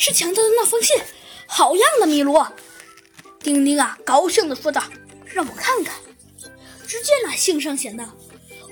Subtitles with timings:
[0.00, 0.96] 是强盗的那封信，
[1.46, 2.50] 好样的，米罗！
[3.40, 4.82] 丁丁啊，高兴地说道
[5.28, 5.94] ：“让我看看。”
[6.88, 8.06] 只见那信上写道：“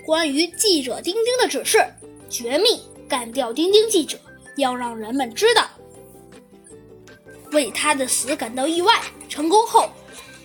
[0.06, 1.84] 关于记者丁丁的指示，
[2.30, 4.18] 绝密，干掉丁丁记者，
[4.56, 5.68] 要让人们知道。
[7.52, 8.98] 为他的死感到意外。
[9.28, 9.90] 成功后，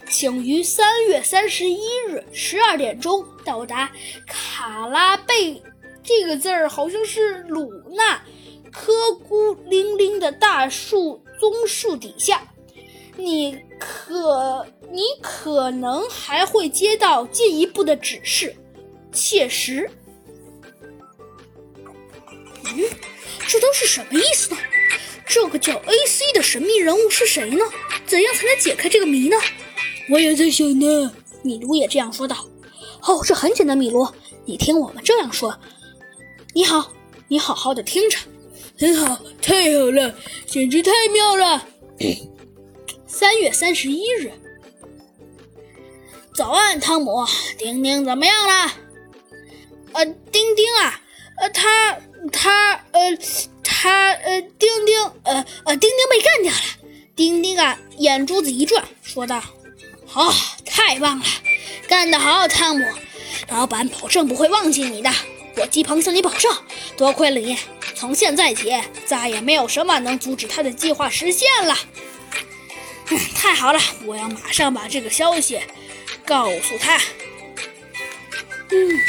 [0.09, 1.79] 请于三月三十一
[2.09, 3.89] 日十二点钟到达
[4.27, 5.63] 卡拉贝。
[6.03, 8.21] 这个字儿好像是鲁纳
[8.73, 12.41] 科孤零零的大树棕树底下。
[13.15, 18.55] 你可你可能还会接到进一步的指示。
[19.11, 19.87] 切实。
[22.65, 22.83] 嗯，
[23.47, 24.59] 这都是什么意思呢？
[25.27, 27.63] 这个叫 A.C 的神秘人物是谁呢？
[28.07, 29.37] 怎样才能解开这个谜呢？
[30.09, 31.13] 我也在想呢。
[31.43, 32.47] 米卢也这样说道。
[33.03, 34.07] 哦，这很简单，米卢，
[34.45, 35.55] 你听我们这样说。
[36.53, 36.91] 你好，
[37.27, 38.17] 你好好的听着。
[38.83, 40.13] 很好，太好了，
[40.45, 41.65] 简直太妙了。
[43.07, 44.29] 三月三十一日。
[46.35, 47.25] 早安，汤姆，
[47.57, 48.73] 丁丁怎么样了？
[49.93, 50.99] 呃，丁丁啊，
[51.39, 51.97] 呃，他
[52.29, 53.17] 他呃
[53.63, 56.59] 他呃，丁丁呃呃，丁丁被干掉了。
[57.15, 59.41] 丁丁啊，眼珠子一转，说道
[60.05, 60.33] ：“好，
[60.65, 61.25] 太棒了，
[61.87, 62.85] 干得好，汤姆！
[63.49, 65.09] 老板保证不会忘记你的。
[65.55, 66.51] 我鸡鹏向你保证，
[66.97, 67.55] 多亏了你，
[67.95, 68.73] 从现在起，
[69.05, 71.77] 再也没有什么能阻止他的计划实现了。
[73.35, 75.59] 太好了，我要马上把这个消息
[76.25, 76.97] 告诉他。
[78.71, 78.99] 嗯，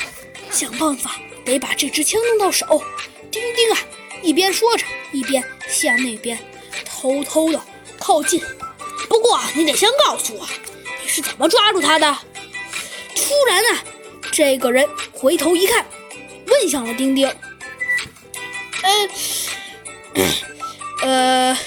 [0.51, 2.83] 想办法得把这支枪弄到手。
[3.31, 3.79] 丁丁啊，
[4.23, 6.39] 一边说着，一边向那边
[6.85, 7.61] 偷偷的。”
[7.97, 8.43] 靠近，
[9.09, 10.47] 不过你得先告诉我，
[11.03, 12.19] 你是怎么抓住他的？
[13.15, 13.85] 突然啊，
[14.31, 15.87] 这个人回头一看，
[16.47, 17.33] 问向了丁丁。
[18.85, 19.09] 呃，
[21.03, 21.59] 呃，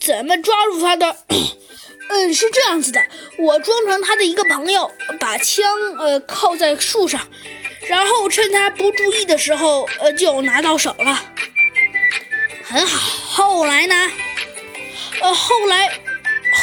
[0.00, 1.16] 怎么抓住他的？
[2.10, 3.04] 嗯，是这样子的，
[3.38, 5.66] 我装成他的一个朋友，把枪
[5.98, 7.28] 呃靠在树上，
[7.86, 11.22] 然后趁他不注意的时候，呃就拿到手了。
[12.64, 13.94] 很好，后来呢？
[15.20, 16.00] 呃，后来，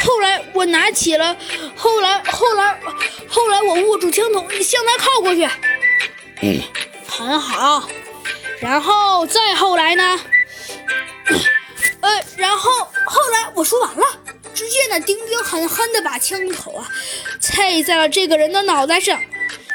[0.02, 1.36] 后来我拿起了，
[1.76, 2.80] 后来，后来，
[3.28, 5.48] 后来我握住枪筒向他靠过去。
[6.42, 6.60] 嗯，
[7.06, 7.88] 很好。
[8.58, 9.75] 然后再后
[12.36, 12.70] 然后
[13.06, 14.04] 后来我说完了。
[14.54, 16.88] 只见那丁丁狠狠地把枪口啊，
[17.38, 19.20] 刺在了这个人的脑袋上。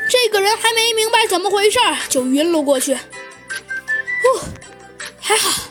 [0.10, 1.78] 这个人还没明白怎么回事，
[2.10, 2.96] 就晕了过去。
[2.96, 4.42] 哦，
[5.20, 5.62] 还好，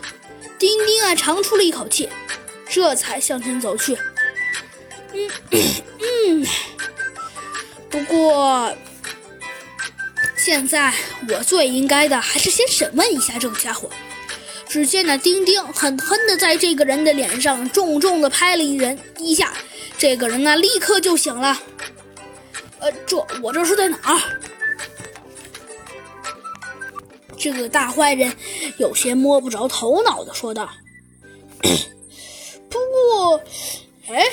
[0.61, 2.09] 丁丁啊，长出了一口气。
[2.69, 3.99] 这才向前走去。
[5.13, 6.47] 嗯嗯，
[7.91, 8.73] 不过
[10.37, 10.95] 现在
[11.29, 13.91] 我最应该的还是先审问一下这个家伙。
[14.71, 19.53] 只见那丁丁狠狠地在这个人的脸上重重地拍了一人一下，
[19.99, 21.61] 这个人呢立刻就醒了。
[22.79, 24.21] 呃，这我这是在哪儿？
[27.37, 28.33] 这个大坏人
[28.79, 30.71] 有些摸不着头脑地说道。
[32.71, 33.43] 不过，
[34.07, 34.25] 哎，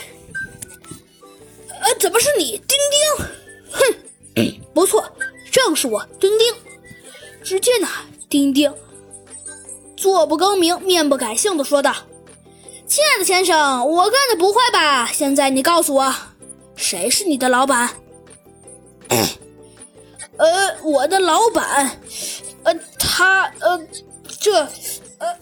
[1.82, 3.26] 呃，怎么是你，丁丁？
[3.72, 5.12] 哼， 不错，
[5.52, 6.54] 正是我，丁丁。
[7.44, 7.88] 只见呢，
[8.30, 8.72] 丁丁
[9.98, 11.94] 坐不更名，面不改姓的说道
[12.88, 15.12] ：“亲爱的先生，我干的不坏吧？
[15.12, 16.16] 现在你告诉我，
[16.76, 17.90] 谁是你的老板？”
[20.38, 22.00] 呃，我的老板，
[22.64, 23.88] 呃，他，呃，
[24.40, 24.54] 这，
[25.18, 25.36] 呃，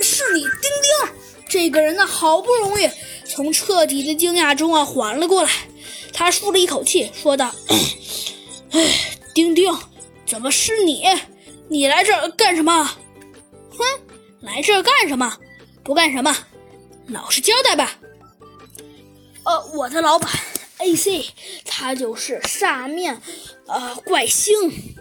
[0.00, 1.14] 是你，丁丁。
[1.48, 2.90] 这个人呢，好不容易
[3.24, 5.50] 从彻底的惊讶中啊缓了过来，
[6.12, 7.54] 他舒了一口气，说道：
[8.72, 9.74] “哎，丁丁，
[10.26, 11.04] 怎么是你？
[11.68, 12.90] 你来这儿干什么？
[13.74, 13.84] 哼，
[14.40, 15.36] 来这儿干什么？
[15.82, 16.34] 不干什么，
[17.08, 17.92] 老实交代吧。
[19.44, 20.30] 呃，我的老板
[20.78, 21.26] A.C，
[21.64, 23.20] 他就是煞面，
[23.66, 24.93] 呃，怪星。”